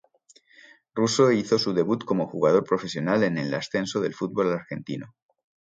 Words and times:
Russo 0.95 1.31
hizo 1.31 1.59
su 1.59 1.73
debut 1.75 2.03
como 2.05 2.25
jugador 2.25 2.63
profesional 2.63 3.21
en 3.23 3.37
el 3.37 3.53
ascenso 3.53 4.01
del 4.01 4.15
fútbol 4.15 4.51
argentino. 4.51 5.13